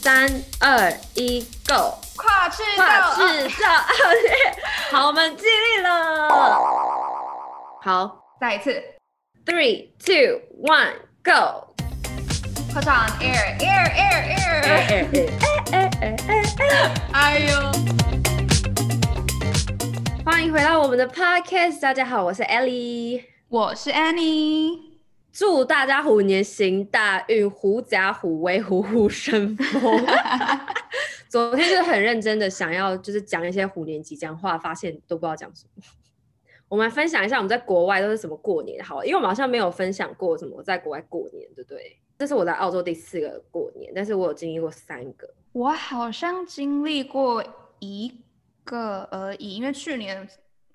[0.00, 0.28] 三
[0.60, 1.98] 二一，Go！
[2.16, 4.30] 跨赤道，跨赤道奥运，
[4.90, 6.28] 好，我们尽力了。
[7.82, 8.82] 好，再一次
[9.44, 11.66] ，Three, two, one, go！
[12.72, 15.04] 合唱，Air, Air, Air, Air, Air,
[15.72, 17.52] Air, Air, Air，哎呦！
[20.24, 24.87] 欢迎回到我们的 Podcast，大家好，我是 Ellie，我是 Annie。
[25.38, 30.04] 祝大家虎年行大运，狐假虎威，虎虎生风。
[31.30, 35.82] 昨天就是很认真的想要，就是讲一些虎年吉祥话，发现都不知道讲什么。
[36.66, 41.96] 我们来分享一下我们在国外都是怎么过年，好，因为我们好像没有分享过什么在国外过年，对不对？
[42.18, 45.32] 这是我在澳洲第四个过年，但是我有经历过三个。
[45.52, 47.44] 我好像经历过
[47.78, 48.12] 一
[48.64, 50.28] 个而已，因为去年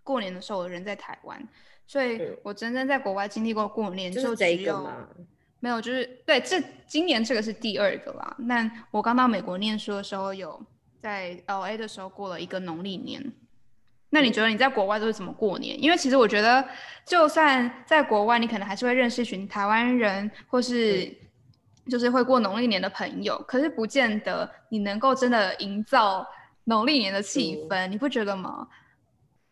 [0.04, 1.48] 过年的时候我人在台湾。
[1.86, 4.90] 所以我真正在国外经历过过年，就只有
[5.60, 8.36] 没有，就是对，这今年这个是第二个啦。
[8.40, 10.62] 那我刚到美国念书的时候，有
[11.02, 13.22] 在 LA 的时候过了一个农历年。
[14.10, 15.82] 那你觉得你在国外都是怎么过年？
[15.82, 16.66] 因为其实我觉得，
[17.06, 21.12] 就算在国外，你可能还是会认识一群台湾人，或是
[21.90, 26.26] 就是会过农历年的朋友，可是不见得你能够真的营造
[26.64, 28.68] 农历年的气氛，你不觉得吗？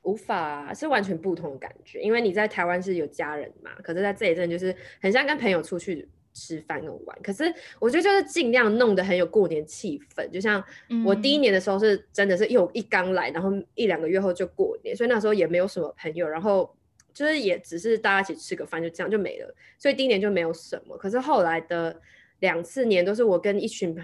[0.03, 7.19] 无法，是完全不同的感觉，因为你在台湾是有家人嘛，可是在这里真的就是很像跟朋友出去吃饭跟玩。
[7.21, 10.63] 可是我觉得就是尽量弄得很有过年气氛，就像
[11.05, 16.75] 我第一年的时候是真的是又一刚来，然后一两个月后就过年，所以那时候也没有什么朋友，然后
[17.13, 20.97] 就是也只是大家一起吃个饭就这样就没了，所以第一年就没有什么。
[20.97, 22.01] 可是后来的
[22.39, 23.95] 两次年都是我跟一群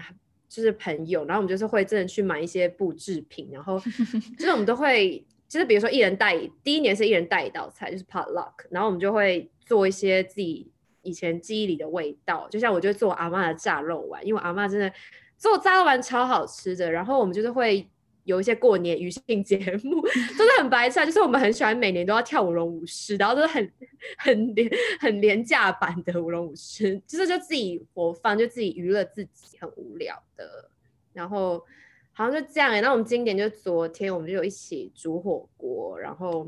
[0.48, 3.80] 就是朋友，然后我们就是会真的去买一些布制品，然后
[4.38, 5.26] 就是我们都会。
[5.48, 14.92] 就是比如说一人带第一年是一人带一道菜，就是 potluck，然后我们就会做一些自己以前记忆里的味道，就像我就做阿嬷的炸肉丸，因为阿嬷真的
[15.38, 16.92] 做炸肉丸超好吃的。
[16.92, 17.88] 然后我们就是会
[18.24, 23.72] 有一些过年余兴节目，真的很白菜，就是我们很喜欢每年都要跳舞龙舞狮，然后都是很
[24.18, 24.70] 很廉
[25.00, 30.70] 很廉价版的舞龙舞狮，就是就自己播放，就自己娱乐自己，很无聊的，
[31.14, 31.64] 然后。
[32.18, 36.44] 好像就这样哎、欸，那我们今年就昨天我们就有一起煮火锅，然后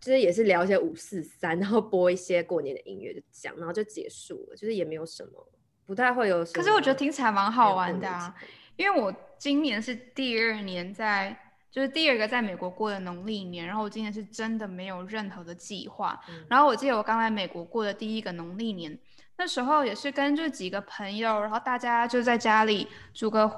[0.00, 5.48] 就是也是聊一些五四三，然后播一些过年的音乐就讲，然后就结束了，就是也没有什么，
[5.86, 6.54] 不太会有什么。
[6.54, 8.34] 可是我觉得听起来蛮好玩的啊，
[8.74, 11.38] 因为我今年是第二年在，
[11.70, 16.20] 就是第二个在美国过的农历年，然后我今年是真的没有任何的计划。
[16.28, 18.98] 嗯、然后我记得我刚来美国过的第一个农历年，
[19.38, 23.48] 那时候也是跟这几个朋友，然后大家就在家里煮个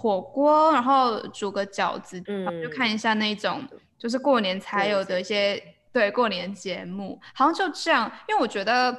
[0.00, 0.20] 火。
[0.20, 3.62] 锅，然后煮个饺子，嗯，就看一下那种
[3.98, 5.56] 就是过年才有的一些
[5.92, 8.10] 对，对过年节目，好像就这样。
[8.28, 8.96] 因为我觉得，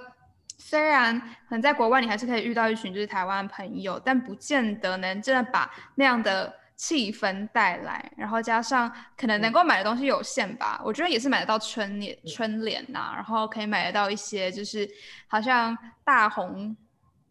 [0.57, 8.11] 虽然可能在国外你还是可以遇到一群就是台湾朋友，但不见得能真的把那样的气氛带来。
[8.17, 14.87] 然后加上可能能够买的东西有限吧，嗯、我觉得也是买得到春联、春联呐、啊，然后可以买得到一些就是
[15.27, 16.75] 好像大红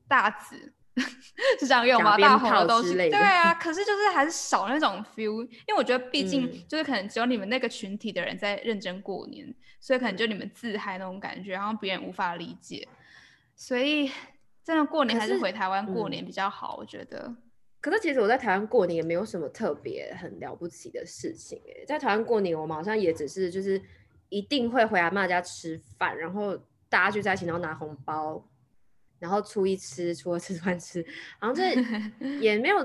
[0.09, 0.73] 大紫。
[1.59, 2.17] 是这样用吗？
[2.19, 3.55] 大红的东西，对啊。
[3.61, 12.87] 可是就是还是少那种 feel，因为我觉得毕竟就是可能只有你们那个群体的人在认真过年，嗯、所以可能就你们自嗨那种感觉，然后别人无法理解。
[13.57, 14.11] 所以
[14.65, 17.35] 真的过年还是回台湾过年比较好，我觉得。
[17.81, 23.81] 可是其实我在台湾过年也没有什么特别很了不起的事情哎，在台湾过年我们好像也只是就是
[24.29, 26.57] 一定会回阿妈家吃饭，然后
[26.89, 28.43] 大家聚在一起，然后拿红包。
[29.21, 31.07] 然后初一吃，初二吃， 初三吃，
[31.39, 31.73] 然后这
[32.41, 32.83] 也没有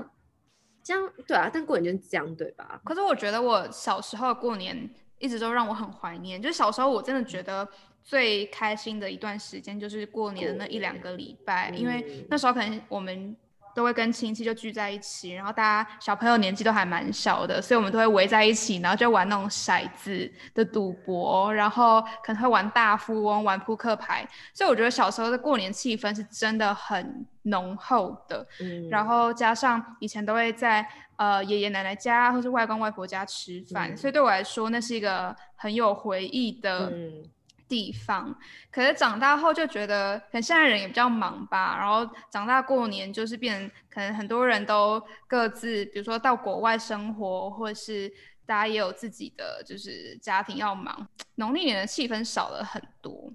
[0.84, 2.80] 这样，对啊，但过年就是这样，对吧？
[2.84, 4.88] 可是我觉得我小时候过年
[5.18, 7.68] 一直都让我很怀念，就是小时候我真的觉得
[8.04, 13.36] 最开心的一段时间就是过年的那一两个礼拜，因为那时候可能我们。
[13.76, 24.26] 都会跟亲戚就聚在一起，然后大家小朋友年纪都还蛮小的，所以我们都会围在一起，然后就玩那种骰子的赌博，然后可能会玩大富翁、玩扑克牌。
[24.54, 28.46] 所以我觉得小时候的过年气氛是真的很浓厚的。
[28.60, 36.90] 嗯，然后加上以前都会在呃爷爷奶奶家或是外公外婆家吃饭，嗯，所以对我来说那是一个很有回忆的。
[37.66, 38.32] 嗯地方，
[38.70, 41.76] 可是长大后就觉得，可能现在人也比较忙吧。
[41.76, 48.08] 然后长大过年就是变，可能很多人都各自，比如说到国外生活，或是
[48.46, 53.32] 大家也有自己的就是家庭要忙，农历年的气氛少了很多。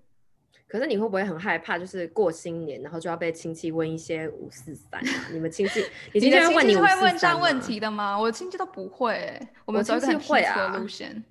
[0.65, 5.01] 可是你会不会很害怕，就是过新年，然后就要被亲戚问一些五四三？
[5.33, 8.17] 你们亲戚， 你亲戚会问你会问这样问题的吗？
[8.17, 11.21] 我亲戚都不会，我们走一个很平和的路线。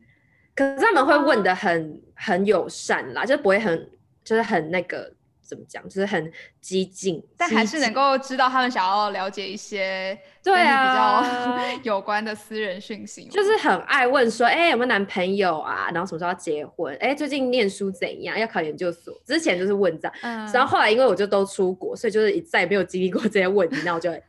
[0.55, 3.91] 可是他们会问的很很友善啦，就不会很
[4.25, 5.13] 就是很那个
[5.43, 6.31] 怎么讲，就是很
[6.61, 15.91] 激进，但还是能够知道他们想要了解一些对啊比较 有关的私人讯息，就是很爱问说，哎、欸，有没有男朋友啊？
[15.93, 16.95] 然后什么时候要结婚？
[16.97, 18.39] 哎、欸，最近念书怎样？
[18.39, 19.13] 要考研究所？
[19.27, 24.21] 之前就是问这样，嗯、然后后来因为我就都出国，所以就是再也没有经历过这些问题，那我就 yes，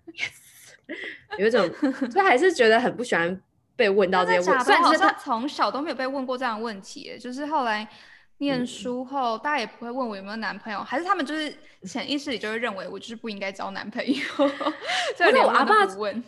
[1.38, 1.70] 有一种
[2.10, 3.40] 就还是觉得很不喜欢。
[3.82, 7.88] 被问到这些问题，虽然好像从小都没有被问过这样的问题，就是后来
[8.38, 11.52] 念书后，嗯、大家也不会问我有没有男朋友，还是他们就是
[11.86, 14.14] 潜意识里就会认为我就是不应该交男朋友。
[15.18, 16.24] 所以我阿爸问，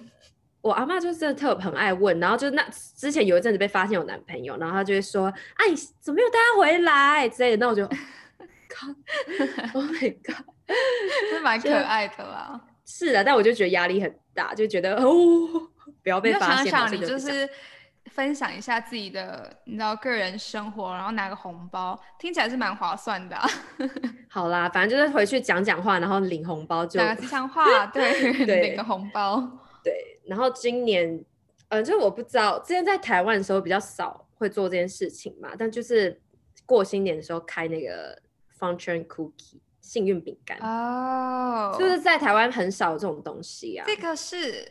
[0.61, 2.65] 我阿妈就是真的特很爱问，然后就那
[2.97, 5.65] 之前有一阵子被发现有男朋友，然后他就会说：“哎，
[5.99, 7.85] 怎么没有带他回来？”之类的，那我就
[8.67, 8.87] 靠
[9.75, 10.43] ，Oh my god，
[11.29, 12.59] 是蛮可爱的啦。
[12.85, 15.69] 是的，但我就觉得压力很大，就觉得哦。
[16.03, 16.71] 不要被发现。
[16.71, 17.49] 想想你就是
[18.11, 23.49] 分享一下自己的，你知道个人生活，然后拿个红包，听起来是蛮划算的啊。
[24.29, 28.11] 好啦，反正就是回去讲讲话，然后领红包就讲吉祥话，对，
[28.45, 29.41] 对领个红包。
[29.83, 31.23] 对，然后今年，
[31.69, 36.21] 呃，就我不知道，之前在台湾的时候比较少会做这件事情嘛，但就是
[36.65, 38.21] 过新年的时候开那个
[38.59, 43.85] Fortune Cookie 幸运饼干哦，就是在台湾很少这种东西啊。
[43.87, 44.69] 这个是。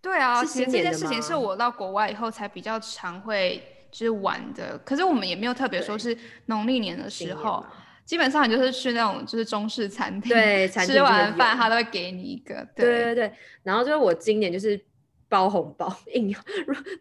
[0.00, 6.16] 对啊，其实这件事情是我到国外以后才比较常会就是玩的，可是我们也没有特别说是
[6.46, 7.64] 农历年的时候，
[8.04, 13.02] 基本上你就是去那种就是中式餐厅，对，吃完饭他都会给你一个，对对。
[13.02, 14.80] 对对，然后就是我今年就是。
[15.28, 16.38] 包红包， 硬要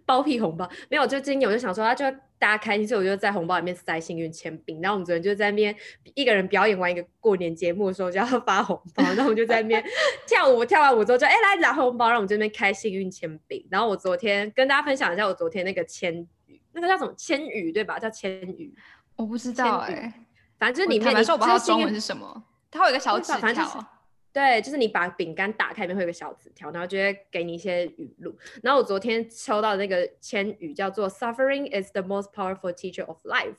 [0.06, 2.06] 包屁红包，没有，就今年我就想说，他就
[2.40, 4.80] 大家开心，所以我就在红包里面塞幸运签饼。
[4.82, 5.76] 然后我们昨天就在那边
[6.14, 9.84] 一个人表演完一个过年节目的时候就要发红包，然后我们就在那边
[10.28, 13.66] 跳舞，跳完舞之后就哎、欸、来拿红包，然后我们这边开幸运签饼。
[13.72, 16.14] 然后我昨天跟大家分享一下我昨天那个签
[16.48, 17.98] 语，那个叫什么签语对吧？
[17.98, 18.74] 叫签语，
[19.16, 20.14] 我不知道哎、欸，
[20.60, 23.97] 反正就是里面你说我不知道中文是什么，它会有一个小纸条。
[24.38, 28.38] 对，就是你把饼干打开，里面会有个小纸条，然后就会给你一些语录。
[28.62, 33.56] 然后我昨天抽到的那个签语叫做 “Suffering is the most powerful teacher of life”，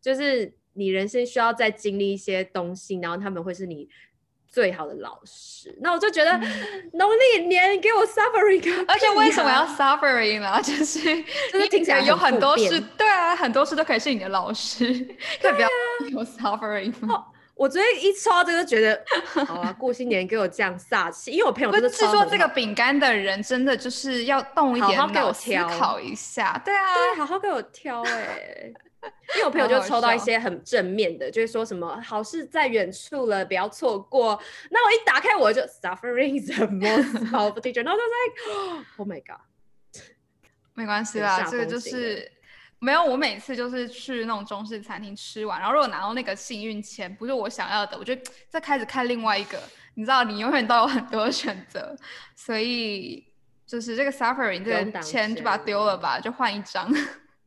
[0.00, 3.86] 就是你人生需要再经历一些东西，然后他们会是你
[4.48, 5.76] 最好的老师。
[5.82, 6.30] 那我就觉得
[6.94, 10.58] 农历年给我 suffering，而且为什么要 suffering 呢？
[10.64, 14.86] 就是就是听起来有很多事，对啊，很多事都可以是你的老师，
[15.42, 15.68] 可以不要
[16.10, 16.94] 有 suffering。
[17.62, 19.04] 我昨天一抽到这个，觉得
[19.46, 28.74] 好啊，过新年给我这样煞气，因为我朋友都是吃说这个饼干的人，真的就是要动一点脑思考一下，对啊，对，好好给我挑哎、欸，
[29.36, 34.36] 因为我朋友 就抽到一些很正面的，就是说什么好事在远处了，不要错过。
[34.70, 39.40] 那我一打开，我就 suffering the most powerful teacher，然后就在 oh my god，
[40.74, 42.28] 没关系啦，这个就是。
[42.84, 48.12] 没有，我每次就是去那种中式餐厅吃完，然后如果拿到那个幸运签不是我想要的，我就
[48.48, 49.56] 再开始看另外一个。
[49.94, 51.94] 你知道，你永远都有很多选择，
[52.34, 53.24] 所以
[53.64, 56.92] 就是这个 suffering 这个签就把它丢了吧，就换一张。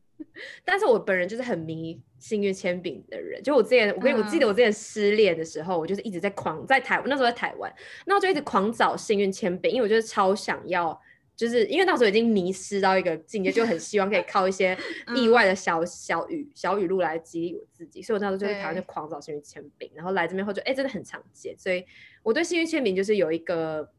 [0.64, 7.70] 但是我本人就是很迷幸运铅笔的人，就我之前，我跟你、嗯、我记得我之前失恋的时候，我就是一直在狂在台，那时候在台湾，
[8.06, 10.98] 那我就一直狂找幸运铅笔，因为我就是超想要。
[11.36, 14.76] 就是因为那时候已经迷失到一个境界，就很希望可以靠一些
[15.14, 21.84] 意外的小小语小语录来激励我自己，所以我那时候就在台湾就狂找幸运签饼，然后来这边后就哎、欸、真的很常见，所以
[22.22, 23.92] 我对幸运签饼就是有一个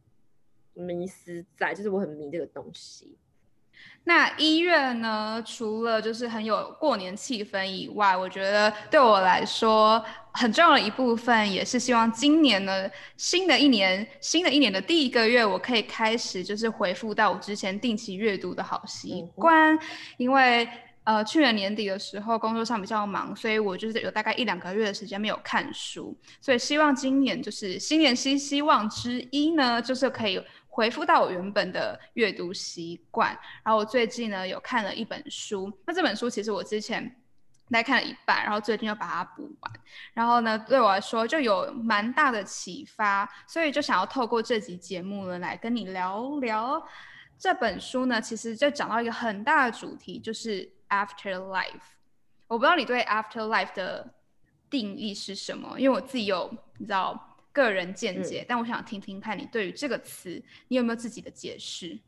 [0.73, 3.15] 迷失在，就是我很迷这个东西。
[4.07, 19.75] 那一月呢，除了就是很有过年气氛以外，我觉得对我来说很重要的一部分，也是希望今年呢，新的一年，新的一年的第一个月，我可以开始就是回复到我之前定期阅读的好习惯。
[19.75, 19.79] 嗯、
[20.15, 20.65] 因为
[21.03, 30.41] 呃去年年底的时候工作上比较忙，所以我就是有大概一两个月的时间没有看书，所以希望今年就是新年新希望之一呢，就是可以。
[30.77, 33.29] 回复到我原本的阅读习惯，
[33.63, 37.03] 然后我最近呢有看了一本书，那这本书其实我之前
[37.71, 39.73] 大概看了一半，然后最近又把它补完，
[40.13, 46.79] 然后呢对我来说就有蛮大的启发，所以就想要透过这集节目呢来跟你聊聊
[47.39, 51.97] 这本书呢，其实就讲到一个很大的主题，就是 afterlife。
[52.47, 54.13] 我不知道你对 afterlife 的
[54.69, 57.33] 定义是什么，因为我自己有你知道。
[57.57, 61.99] 个人见解，嗯、但我想听听看你对于这个词，你有没有自己的解释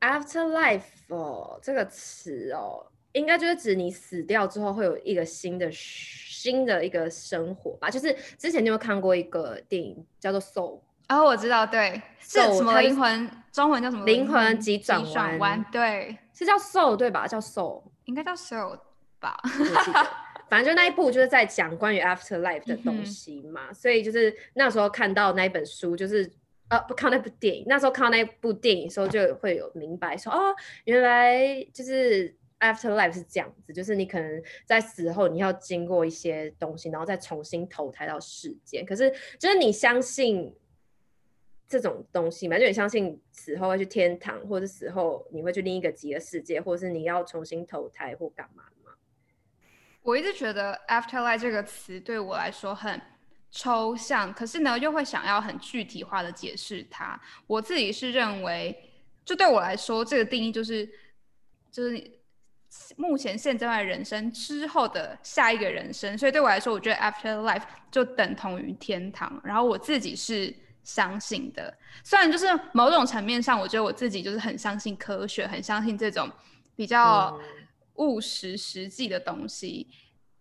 [0.00, 7.88] ？Afterlife 哦，这个词哦，应该就是指你死掉之后会有一个新的新的一个生活吧？
[7.88, 10.78] 就是之前你有没有看过一个电影叫做《Soul》？
[11.08, 13.30] 哦，我知道，对是什么灵魂？
[13.50, 14.04] 中文叫什么？
[14.04, 15.12] 灵魂急转弯？
[15.12, 15.64] 转弯？
[15.72, 17.26] 对，是叫 Soul 对吧？
[17.26, 18.78] 叫 Soul，应该叫 Soul
[19.18, 19.40] 吧？
[20.48, 26.30] 反正就那一部就是在讲关于 afterlife 的东西嘛，嗯、所以就是那时候看到那一本书，就是
[26.68, 38.84] 呃不看那部电影，那时候看到那部电影的时候就会有明白说哦，原来就是 afterlife 是这样子，就是你可能在死后你要经过一些东西，然后再重新投胎到世间。
[38.84, 40.54] 可是就是你相信
[41.68, 42.58] 这种东西嘛？
[42.58, 48.64] 就你相信死后会去天堂，或者死后你会去另一个极乐世界，或者是你要重新投胎或干嘛？
[50.08, 52.98] 我一直觉得 afterlife 这个词对我来说很
[53.50, 57.20] 抽象，可是呢，又会想要很具体化的解释它。
[57.46, 58.74] 我自己是认为，
[59.22, 60.88] 就对我来说，这个定义就是，
[61.70, 62.10] 就是
[62.96, 66.16] 目前现在的人生之后的下一个人生。
[66.16, 69.38] 所以对我来说，我觉得 afterlife 就等同于天堂。
[69.44, 76.30] 然后我自己是相信的，虽然就是某种层面上，我觉得我自己就是很相信科学，很相信这种
[76.74, 77.38] 比较。
[77.98, 79.86] 务实实际的东西，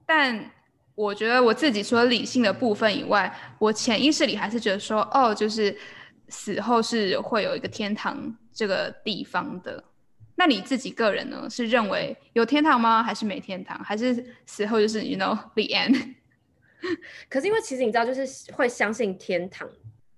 [0.05, 0.51] 但
[0.95, 5.77] 我觉得我自己除了理性的部分以外，我潜意识里还是觉得说，哦，就是
[6.29, 9.83] 死后是会有一个天堂这个地方的。
[10.35, 13.03] 那你自己个人呢，是认为有天堂吗？
[13.03, 13.77] 还是没天堂？
[13.83, 16.15] 还是死后就是 you know the end？
[17.27, 19.67] 可是因为其实你知道，就是会相信天堂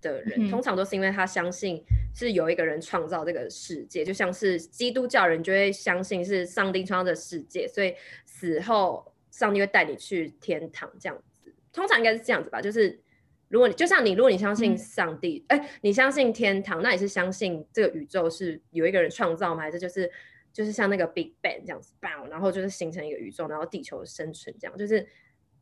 [0.01, 7.93] 的人，嗯、通常都是因为他相信是有一个人创造这个世界，就像是基督教人就会相信是上帝创造的世界，所以
[8.25, 11.53] 死后上帝会带你去天堂这样子。
[11.71, 12.99] 通常应该是这样子吧，就是
[13.47, 19.61] 如果你就像你，如果你相信上帝，哎、嗯欸，你相信天堂，那你是相信这个宇宙是有一个人创造吗？
[19.61, 20.09] 还是就是
[20.51, 25.07] 就是像那个 Big Bang 这样子，bang，然后就是形成一个宇宙，然后地球生存这样，就是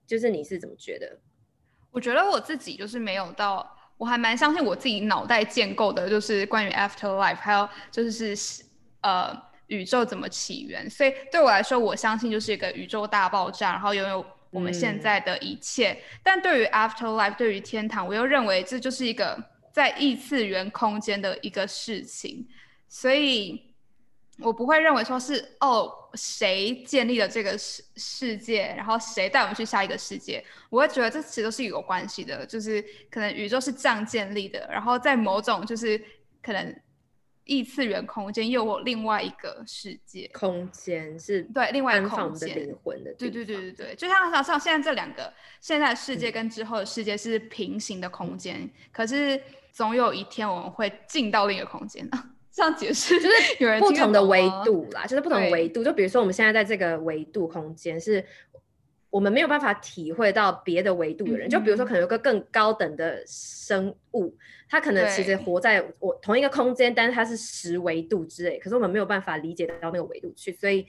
[0.05, 1.19] 就是你是怎么觉得？
[1.91, 3.76] 我觉得我自己就是没有到。
[3.97, 8.35] 我还蛮相信我自己脑袋建构的，就是关于 afterlife，还有就是
[9.01, 9.35] 呃
[9.67, 10.89] 宇宙怎么起源。
[10.89, 15.97] 所以对我来说，我相信就是一个宇宙大爆炸，然后拥有我们现在的一切。
[16.23, 19.37] 但对于 afterlife，对于天堂，我又认为这就是一个
[19.71, 22.47] 在异次元空间的一个事情，
[22.87, 23.66] 所以。
[24.39, 30.43] 我不会认为说是哦，谁建立了这个世世界，然后谁带我们去下一个世界。
[30.69, 35.99] 我会觉得这其实都是有关系的，就是可能宇宙是这样建立的，然后在某种就是
[36.41, 36.75] 可能
[37.45, 40.29] 异次元空间又有另外一个世界。
[40.33, 43.13] 空间是对另外一个空间的灵魂的。
[43.15, 49.41] 对对对对对，就像像像现在这两个现在的世界跟之后的世界是平行的空间，嗯、可是
[49.71, 52.07] 总有一天我们会进到另一个空间
[52.57, 55.83] 这样解释就是有人不同的维度啦，就是不同维度。
[55.83, 58.25] 就比如说我们现在在这个维度空间，是
[59.11, 61.47] 我们没有办法体会到别的维度的人。
[61.47, 64.35] 嗯、就比如说，可能有个更高等的生物，
[64.67, 70.87] 他可能其实活在我同一个空间，但是它是十维度之类，可是我们没有办法理解到那个维度去，所以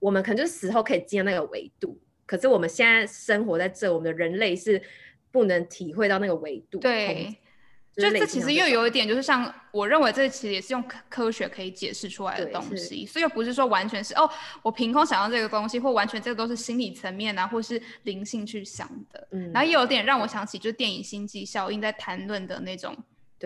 [0.00, 1.98] 我们可能就是死后可以进到那个维度。
[2.26, 4.82] 可是我们现在生活在这，我们的人类是
[5.30, 6.78] 不能体会到那个维度。
[6.80, 7.34] 对。
[7.98, 14.30] 就这其实又有一点，就是像我认为这其实也是用科科学可以解释出来的东西，所以又不是说完全是哦，
[14.62, 19.26] 我凭空想到这个东西，或完全这个都是心理层面啊，或是灵性去想的。
[19.32, 22.96] 嗯，然后又有点让我想起，就是电影《星际效应》在谈论的那种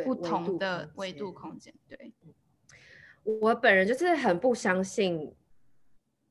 [0.04, 1.72] 不同的维度空间。
[1.88, 2.12] 对，
[3.22, 5.32] 我本人就是很不相信，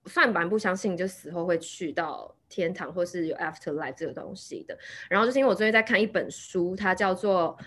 [0.06, 4.78] 算蛮不相信，就死后会去到天堂或是有 afterlife 这个东西的。
[5.10, 7.58] 然后就是因为我最近在看一本书，它叫做。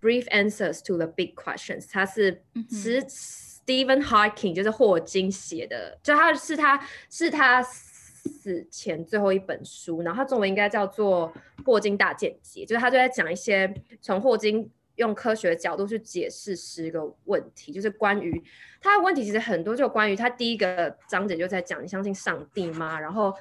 [0.00, 11.32] Brief Answers to the Big Questions，他是是 Stephen Hawking，就是霍金写的，就他是他是他死前最后一本书，然后他中文应该叫做
[11.64, 18.42] 《霍金大见解》，就是他就在讲一些从霍金用科学的角度去解释十个问题，就是关于
[18.80, 23.00] 他的问题其实很多，就关于他第一个章节就在讲你相信上帝吗？
[23.00, 23.34] 然后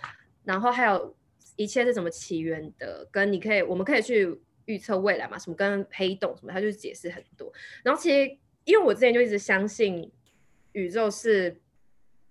[0.44, 1.16] 然后还有
[1.56, 4.42] 一切是怎么起源的，跟你可以我们可以去。
[4.68, 7.52] 预测未来嘛，什么跟黑洞什么，他就解释很多。
[7.84, 10.10] 然后其实，因为我之前就一直相信
[10.74, 11.60] 宇宙是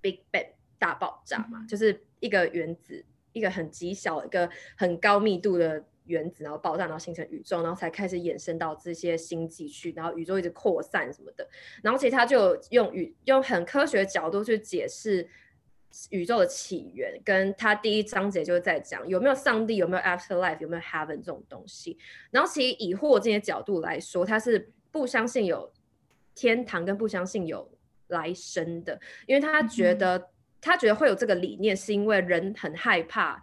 [0.01, 0.47] Big Bang
[0.79, 11.49] 大爆炸嘛，嗯、就是一个原子，一个很极小、一个很高密度的原子，然后爆炸，然后形成宇宙，然后才开始衍生到这些星际去，然后宇宙一直扩散什么的。
[11.83, 15.29] 然后其实他就用宇用很科学的角度去解释。
[16.11, 21.97] 宇宙的起源，跟他第一章节就是在讲有没有上帝，有没有 afterlife，有没有 heaven 这种东西。
[22.31, 25.73] 然后其实以霍金的角度来说，他是不相信有
[26.35, 27.71] 天堂，跟不相信有
[28.09, 30.25] 来生的，因为他觉得、嗯、
[30.61, 33.43] 他觉得会有这个理念，是因为人很害怕，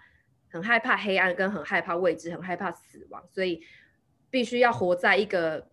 [0.50, 3.62] 很害怕黑暗，跟很害怕未知，很害怕死亡，所以
[4.30, 5.68] 必须要活在一个，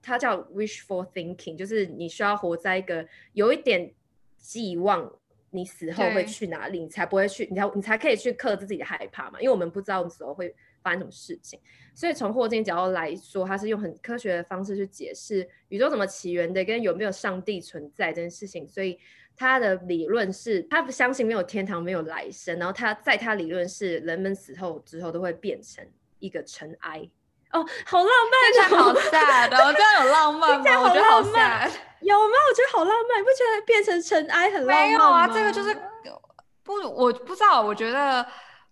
[0.00, 3.92] 他叫 wishful thinking，就是你需要活在一个有一点
[4.38, 5.12] 寄望。
[5.54, 9.40] 你死后会去哪里，你才不会去，你才你才可以去克制自己的害怕嘛。
[9.40, 11.60] 因为我们不知道我们死后会发生什么事情，
[11.94, 18.68] 所以从霍金角度来说，他是用很科学的方式去解释宇宙怎么起源的，跟有没有上帝存在这件事情。
[18.68, 18.98] 所以
[19.36, 22.58] 他的理论是，他不相信没有天堂，没有来生。
[22.58, 25.86] 然后他在他理论是，人们死后之后都会变成
[26.18, 27.08] 一个尘埃。
[27.54, 30.80] 哦，好浪漫，好 sad 的，我这样有浪 漫吗？
[30.82, 31.70] 我觉得好 sad。
[32.00, 32.34] 有吗？
[32.50, 34.88] 我觉得好浪漫，你不觉得变成尘埃很浪漫吗？
[34.88, 35.74] 没有啊，这个就是
[36.62, 37.62] 不，我不知道。
[37.62, 38.26] 我觉得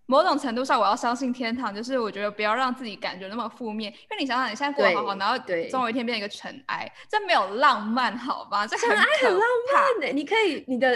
[0.06, 3.90] 某种程度上，我要相信天堂，就是我觉得不要让自己感觉那么负面。
[3.92, 5.38] 因为你想想，你现在过得好好，然后
[5.70, 8.66] 总有一天变成一个尘埃，这没有浪漫，好吧？
[8.66, 10.90] 这尘埃很浪漫的，你可以，你的，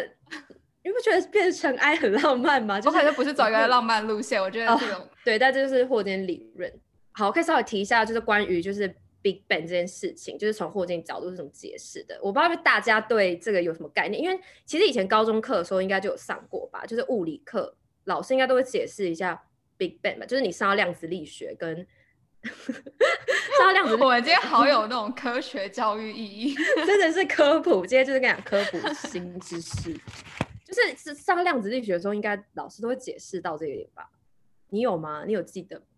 [0.83, 2.79] 你不觉得变成尘埃很浪漫吗？
[2.79, 6.71] 就是、我可能不是走一个浪漫路线，我觉得这种、哦、对，但这就是霍金理论。
[7.17, 8.95] 好，我可以稍微提一下，就是关于就是。
[9.23, 12.17] Big Bang 这件事情，就是从霍金角度是怎么解释的？
[12.23, 19.43] 我不知道大家对这个有什么概念，因为其实以前高中课的时候应该就有上过吧，就是物理课老师应该都会解释一下
[19.77, 21.85] Big Bang 吧，就是你上到量子力学跟
[22.45, 26.55] 上到量子，我们今天好有 那种科学教育意义，
[26.87, 29.93] 真的是科普，今天就是跟你讲科普新知识，
[30.65, 34.09] 就是上量子力学的时候，应该老师都会解释到这一点吧？
[34.69, 35.25] 你有吗？
[35.27, 35.96] 你有记得吗？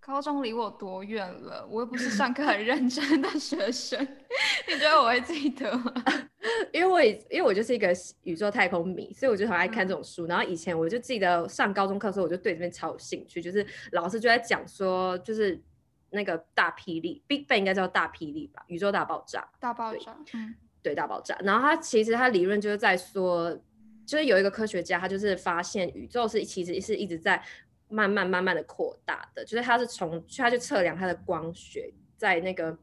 [0.00, 1.64] 高中离我多远了？
[1.70, 4.00] 我又不是上课很认真的学生，
[4.66, 5.92] 你觉得我会记得吗？
[6.72, 10.26] 因为我因为我就是一个宇宙太空迷，所以我就很爱看这种书。
[10.26, 15.62] 嗯、然后以前我就记得上高中课的时候，我就对这边超有兴趣，就是老师就在讲说，就是
[16.08, 21.36] 那个大霹雳，Big Bang 应该叫大霹雳吧，宇宙大爆炸，大爆炸，嗯，对，大爆炸。
[21.44, 23.54] 然后他其实他理论就是在说，
[24.06, 27.42] 就是有一个科学家，他就是发现宇宙是其实是一直在。
[27.90, 32.76] 慢慢慢慢的扩大的，就是它是从它去测量它的光学，在那个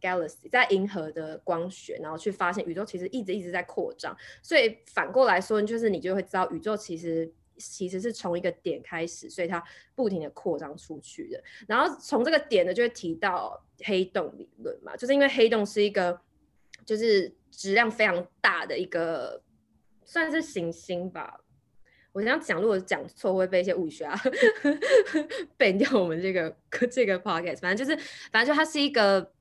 [0.00, 4.16] galaxy 在银河的光学，然后去发现宇宙其实一直一直在扩张。
[4.42, 9.62] 所以反过来说，就是你就会知道宇宙其实其实是从一个点开始，所以它
[9.94, 11.42] 不停的扩张出去的。
[11.66, 16.20] 然后从这个点呢，就会提到黑洞理论嘛，就是因为黑洞是一个
[16.86, 19.42] 就是质量非常大的一个
[20.04, 21.40] 算是行星吧。
[22.18, 24.12] 我想讲，如果讲错会被一些物理学家
[25.56, 26.56] ban 掉我们这个
[26.90, 27.58] 这个 podcast。
[27.58, 27.96] 反正就是，
[28.32, 29.32] 反正就它是一个，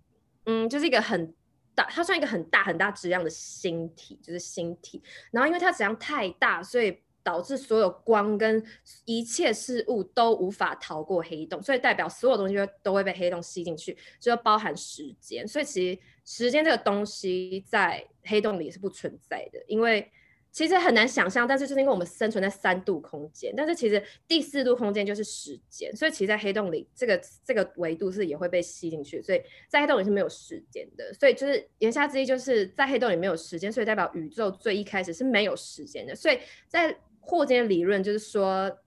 [0.46, 1.34] 嗯，就是一个很
[1.74, 5.02] 大，它算一个很大很大质量的星体，就是星体。
[5.32, 8.64] 然后因为它质量太大，所以导致所有光跟
[9.06, 15.48] 一切事物都无法逃过黑洞，所以代表所有东西都会被黑洞吸进去，就包含时间。
[15.48, 20.12] 所以其实时间这个东西在黑洞里是不存在的，因为。
[20.52, 31.14] 其实很难想象，但是就是因为我们生存在三度空间，但是其实第四度空间就是时间，所以其实，在黑洞里，这个这个维度是也会被吸进去，所以在黑洞里是没有时间的。
[31.14, 36.16] 所以就是言下之意，就是在黑洞里没有时间，所以代表宇宙最一开始是没有时间的。
[36.16, 38.80] 所以在霍金的理论就是说，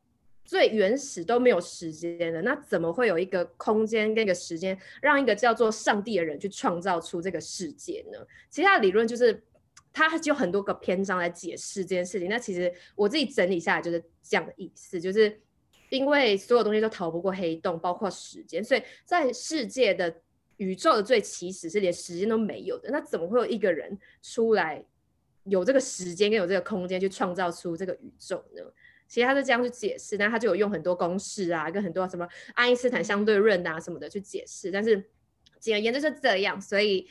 [0.45, 8.19] 最原始都没有时间的，那怎么会有一个空间跟一个时间，让一个叫做上帝的人去创造出这个世界呢？
[8.49, 9.41] 其他的理论就是。
[9.93, 12.29] 他就很多个篇章来解释这件事情。
[12.29, 15.41] 那其实我自己整理下来就是这样的意思，就是
[15.89, 20.23] 因为所有东西都逃不过黑洞，包括时间，所以在世界的
[20.59, 22.89] 宇宙的最起始是连时间都没有的。
[22.91, 24.85] 那怎么会有一个人出来
[25.45, 28.63] 有这个时间跟有这个空间去创造出这个宇宙呢？
[29.09, 34.71] 其实他是这样去解释，但他就有用很多公式啊，跟很多什么爱因斯坦相对论啊什么的去解释。
[34.71, 35.11] 但是
[35.59, 37.09] 简而言之是这样，所以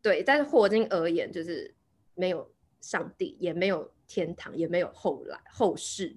[0.00, 1.75] 对，但是霍金而言就是。
[2.16, 2.50] 没有
[2.80, 6.16] 上帝，也没有天堂，也没有后来后世。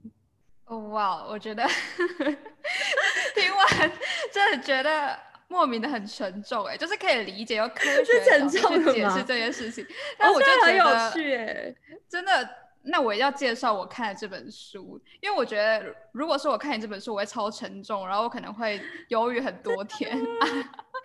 [0.65, 1.63] 哦哇，我觉得
[3.35, 3.91] 听完
[4.31, 9.85] 真的觉得莫名的很沉重哎，就是可以理解用科学去解释这件事情，
[10.17, 11.75] 但我觉得很有趣哎，
[12.07, 12.49] 真的。
[12.81, 20.17] 那我要介绍我看的这本书，因为我觉得如果是我看你这本书，我会超沉重，然后我可能会忧郁很多天。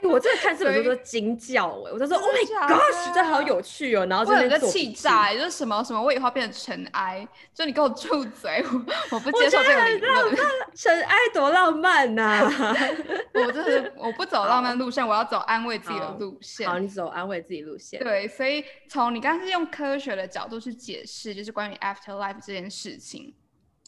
[0.02, 8.64] 我真的看这本书都惊叫哎，我就说 Oh my gosh，这好有趣哦，然后就有个气炸，就是什么什么我以后变成尘埃，就你给我住嘴，
[9.11, 10.37] 我不接受这个理论。
[10.74, 12.42] 尘埃多浪漫呐！
[13.35, 16.68] 我就是我不走浪漫路线，我要走安慰自己的路线。
[16.68, 18.00] 好，你走安慰自己路线。
[18.02, 23.35] 对，所以从你刚刚是用科学的角度去解释，就是关于 afterlife 这件事情。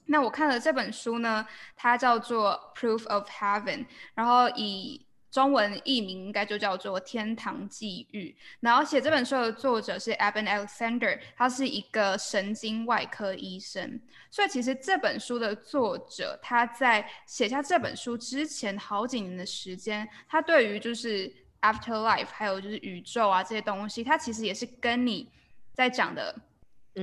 [0.09, 5.06] 那我看了这本书呢，它叫做 Proof of Heaven，然后以
[5.37, 14.01] 中文译名应该就叫做《天堂际遇》，然后写这本书的作者是 Eben Alexander，他是一个神经外科医生。
[14.31, 25.31] 所以其实这本书的作者他在写下这本书之前好几年的时间，他对于就是 afterlife 还有就是宇宙啊这些东西，他其实也是跟你
[25.75, 26.35] 在讲的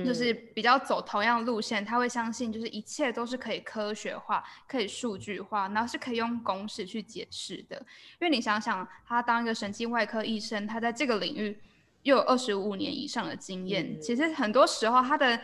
[0.02, 7.76] 就是比较走同样路线，他会相信就是一切都是可以科学化、可以数据化，然后是可以用公式去解释的。
[8.20, 11.56] 因为你想想，他当一个神经外科医生，他在这个领域
[12.02, 15.38] 又有二十五年以上的经验，嗯、其实很多时候他的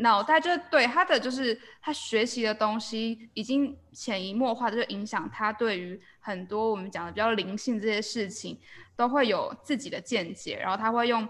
[0.00, 8.58] 脑袋就是对他的就是他学习的东西已经潜移默化的就影响他对于很多我们讲的比较灵性这些事情
[8.94, 11.26] 都会有自己的见解，然后他会用。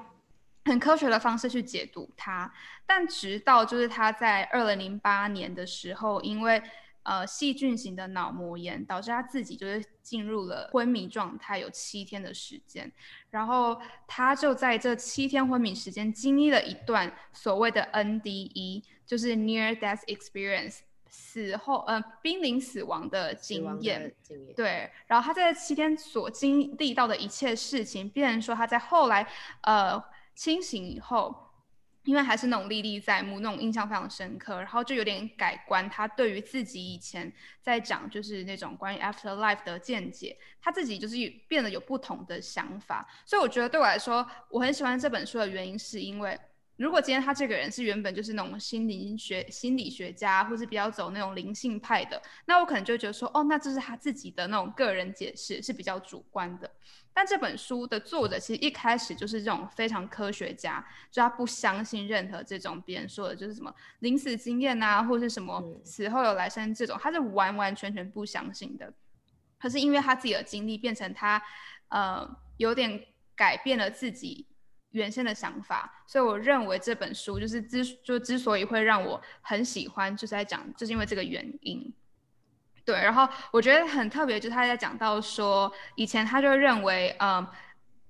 [0.66, 2.52] 很科学的方式去解读它，
[2.85, 6.61] 但直到就是他在二零零八年的时候，因为
[7.05, 12.90] 呃细菌型的脑膜炎，导致他自己就是进入了昏迷状态，有七天的时间，
[13.31, 29.24] 然后他就在这七天昏迷时间经历了一段所谓的 NDE，就是 Near Death Experience，死后呃濒临死亡的经验，经验，对，然后他在七天所经历到的一切事情，变成说他在后来
[29.61, 30.02] 呃。
[30.37, 31.35] 清醒以后，
[32.05, 35.90] 因为还是那种历历在目，那种印象非常深刻，然后就有点改观。
[35.90, 41.16] 他对于自己以前在讲就是那种关于 afterlife 的见解，他自己就是
[41.49, 43.05] 变得有不同的想法。
[43.25, 46.38] 所以我觉得对我来说，我很喜欢这本书的原因，是因为。
[46.77, 56.71] 如果今天他这个人是原本就是那种心理学、心理学家，或是比较走那种灵性派的，那我可能就觉得说，哦，那这是他自己的那种个人解释，是比较主观的。
[57.15, 68.93] 但这本书的作者其实一开始就是这种非常科学家，就他不相信任何这种别人说的，就是什么临死经验啊，或是什么死后有来生这种，他是完完全全不相信的。
[69.59, 71.43] 可是因为他自己的经历，变成他
[71.89, 73.03] 呃有点
[73.35, 74.47] 改变了自己。
[74.97, 81.93] 原先的想法，所以我认为这本书就是之就之所以会让我很喜欢，就是在讲，就是因为这个原因。
[82.85, 87.47] 对，然后我觉得很特别，就是他在讲到说，以前他就认为，嗯。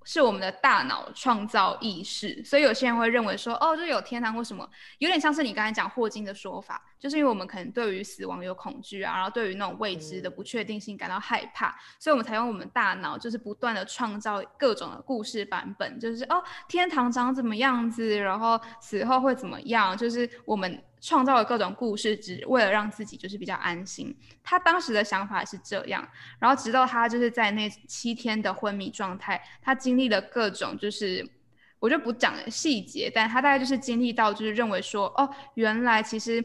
[0.07, 4.67] 是我们的大脑创造意识，所以有些人会认为说，哦，就有天堂或什么，
[4.99, 20.81] 有点像是你刚才讲霍金的说法，就是因为我们可能对于死亡有恐惧啊，然后对于那种未知的不确定性感到害怕，所以我们才用我们大脑，就是不断的创造各种的故事版本，就是哦，天堂长怎么样子，然后死后会怎么样，就是我们。
[21.01, 24.17] 创造了各种故事，只为了让自己就是比较安心。
[24.43, 26.07] 他当时的想法是这样，
[26.39, 31.29] 然后直到他就是在那七天的昏迷状态，他经历了各种，就是
[31.79, 36.43] 我就不讲细节，但他大概就是经历到，就是认为说，哦，原来其实，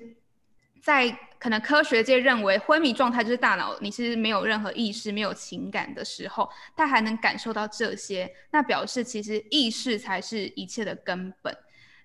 [0.81, 1.09] 在
[1.39, 11.55] 可能科学界认为昏迷状态就是大脑你是没有任何意识、没有情感的时候，他还能感受到这些，那表示其实意识才是一切的根本。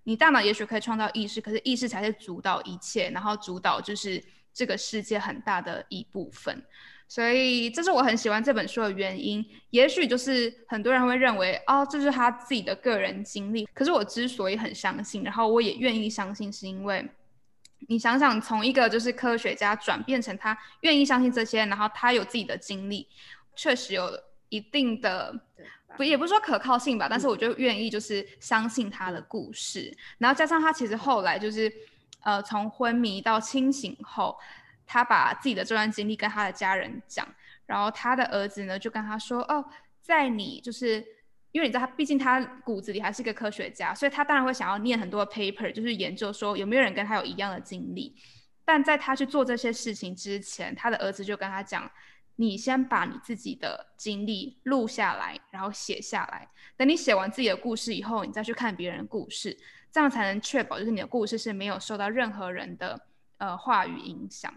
[0.08, 6.64] 你大脑也许可以创造意识，可是意识才是主导一切，然后主导就是这个世界很大的一部分。
[7.08, 9.44] 所以这是我很喜欢这本书的原因。
[9.70, 13.66] 也许就是很多人会认为，哦，这是他自己的个人经历。
[13.74, 17.04] 可是我之所以很相信，然后我也愿意相信，是因为
[17.88, 23.08] 你想想，从一个就是科学家转变成他愿意相信这些，然后他有自己的经历，
[23.56, 24.08] 确实有
[24.50, 25.34] 一定的。
[25.96, 31.72] 不，也不是说可靠性吧，但是我就愿意就是相信他的故事，嗯、然后加上他其实后来就是，
[32.22, 34.36] 呃，从昏迷到清醒后，
[34.86, 37.26] 他把自己的这段经历跟他的家人讲，
[37.66, 39.64] 然后他的儿子呢就跟他说，哦，
[40.02, 41.04] 在你就是
[41.52, 48.14] 因为你知道他毕竟他骨子里还是个科学家，所以他当然会想要念很多的 paper，就是研究说有没有人跟他有一样的经历，
[48.64, 51.90] 但在他去做这些事情之前，他的儿子就跟他讲。
[52.36, 56.48] 你先把你自己的经历录下来，然后写下来。
[56.76, 59.56] 等你写完自己的故事以后，你再去看别人的故事，
[59.90, 63.00] 这样才能确保就是你的故事是没有受到任何人的
[63.38, 64.52] 呃话语影响。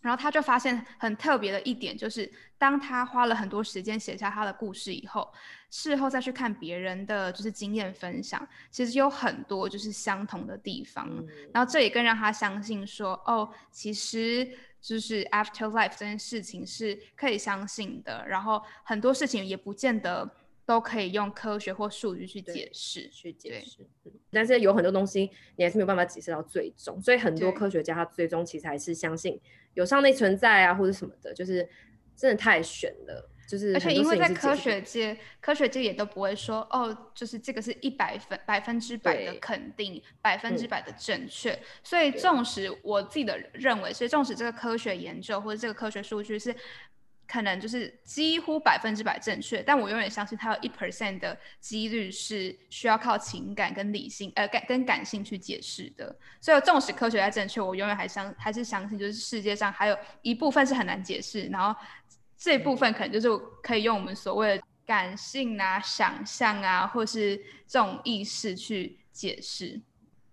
[0.00, 5.32] 然后他就发现很特别的一点，就是当他花了很多时间写下他的故事以后，
[5.70, 11.06] 事后再去看别人的就是经验分享，其实有很多就是相同的地方。
[11.08, 11.28] 嗯。
[11.52, 14.50] 然后这也更让他相信说，哦，其实。
[14.82, 20.28] 就是 afterlife 这件事情是可以相信的，然后很多事情也不见得
[20.66, 23.86] 都可以用科学或数据去解释，去解释。
[24.30, 29.40] 但是有很多东西你还是没有办法解释到最终，所以很多科学家他最终其实还是相信
[29.74, 31.68] 有上帝存在啊，或者什么的，就是
[32.16, 33.30] 真的太玄了。
[33.46, 41.52] 就是，而且因为在科学界，科学界也都不会说哦，就是这个是一百分百分之百的肯定，百分之百的正确。
[41.52, 46.54] 嗯、所以纵使我自己的认为是，纵使这个科学研究或者这个科学数据是
[47.28, 56.14] 可能就是几乎百分之百正确，但我永远相信它有一 percent 的几率是需要靠情感跟理性呃感跟感性去解释的。
[56.40, 61.78] 所以纵使科学在正确，我永远还相还是相信，就是世界上还有一部分是很难解释，然后。
[62.42, 63.28] 这一部分可能就是
[63.62, 67.36] 可以用我们所谓的感性啊、想象啊，或是
[67.68, 69.80] 这种意识去解释。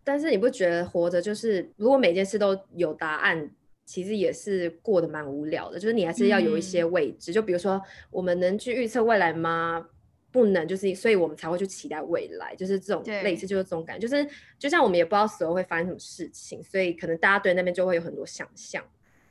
[0.03, 3.47] 但是你不觉得活着就是，如果每件事都有答案，
[3.85, 5.79] 其实也是过得蛮无聊的。
[5.79, 9.85] 就是你还是要有一些未知，嗯、就比如说我们能去预测未来吗？
[10.31, 18.83] 不能，就是所以我们才会去期待未来，就是这种类似就是这种感觉，就是就像我们也不知道死后会发生什么事情，所以可能大家对那边就会有很多想象，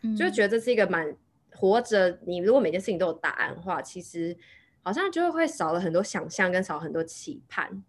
[0.03, 1.12] 嗯、就觉得这是一个蛮
[1.59, 2.16] 活着。
[2.25, 4.37] 你如果每件事情都有答案的话，其实
[4.83, 7.83] 好像就会少了很多想象跟少很多期盼。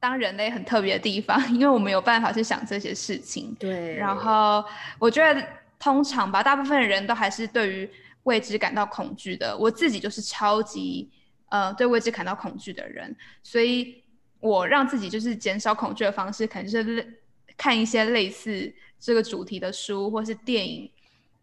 [0.00, 3.54] 当人类很特别的地方， 因为我们有办法去想这些事情。
[3.58, 3.94] 对。
[3.94, 4.64] 然后
[4.98, 5.46] 我觉得
[5.78, 7.88] 通常吧，大部分人都还是对于
[8.24, 9.56] 未知感到恐惧的。
[9.56, 11.08] 我自己就是超级
[11.50, 14.02] 呃对未知感到恐惧的人，所以
[14.40, 17.22] 我让自己就是减少恐惧的方式，可能就是
[17.56, 20.90] 看一些类似这个主题的书或是电影。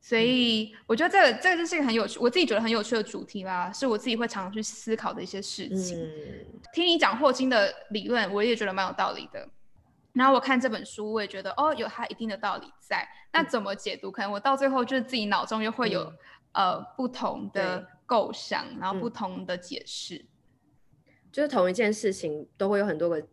[0.03, 6.03] 所以我觉得这个这个就是一个很有趣，我自己觉得很有趣的主题啦，是我自己会常常去思考的一些事情。
[6.03, 9.47] 嗯、听你讲霍金的理论，我也觉得蛮有道理的。
[10.13, 13.07] 然后我看这本书，我也觉得哦，有它一定的道理在。
[13.31, 14.09] 那怎么解读？
[14.09, 16.17] 嗯、可能我到最后就是自己脑中又会有、嗯、
[16.53, 20.25] 呃不同的构想，然后不同的解释。
[21.31, 23.23] 就是同一件事情都会有很多个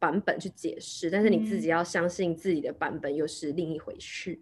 [0.00, 4.40] 版本去解释，但是你自己要相信自己的版本又是另一回事。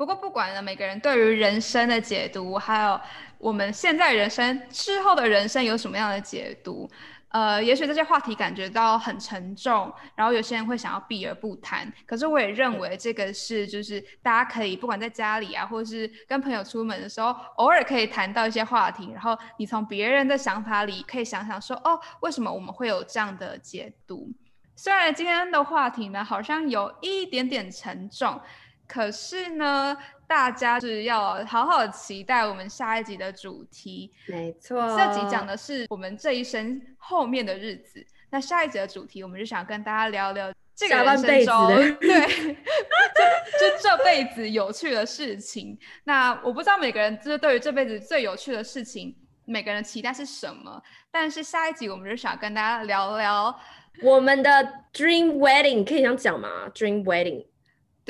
[0.00, 2.98] 不过不管呢，每个人对于人生的解读，还有
[3.36, 6.90] 我们现在人生之后的人生有什么样的解读，
[7.28, 11.86] 呃，也许这些话题感觉到很沉重，然后有些人会想要避而不谈。
[12.06, 24.32] 可是我也认为这个是，就是大家可以不管在家里啊，或是跟朋友出门的时候，偶尔可以谈到一些话题，然后你从别人的想法里可以想想说，哦，为什么我们会有这样的解读？
[24.76, 28.40] 虽然今天的话题呢，好像有一点点沉重。
[28.90, 34.12] 可是呢，大家是要好好期待我们下一集的主题。
[34.26, 38.04] 没错，这集讲的是我们这一生后面的日子。
[38.30, 41.68] 那下一集的主题，我们就想跟大家聊聊这个人生中，
[42.00, 45.78] 对， 就就这辈子有趣的事情。
[46.02, 50.82] 那我不知道每个人就是对于这辈子最有趣的事情，每个人期待是什么。
[51.12, 53.56] 但是下一集我们就想跟大家聊聊
[54.02, 54.50] 我们的
[54.92, 57.46] dream wedding，可以这样讲吗？dream wedding。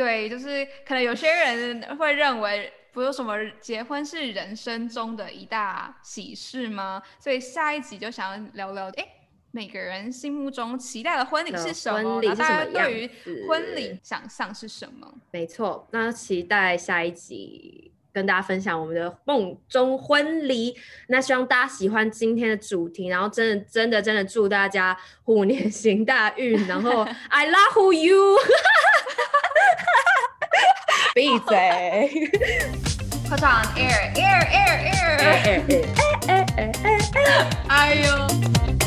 [0.01, 7.03] 对，就是可能有些人会认为，不是什么结婚是人生中的一大喜事吗？
[7.19, 9.07] 所以下一集就想要聊聊，哎，
[9.51, 12.19] 每个人心目中期待的婚礼是什么？
[12.23, 13.11] 大家对于
[13.47, 15.07] 婚礼想象是什么？
[15.33, 20.75] 没错，那期待下一集跟大家分享我们的梦中婚礼。
[21.09, 28.39] 那希望大家喜欢今天的主题，然后真的真的真的祝大家虎年行大运，然后 I love you。
[31.20, 32.30] 闭嘴！
[33.28, 35.86] 快唱 air air air air！
[37.68, 38.79] 哎呦！